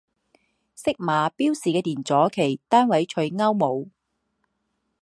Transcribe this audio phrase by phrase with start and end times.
[0.73, 3.91] 色码标示的电阻其单位取欧姆。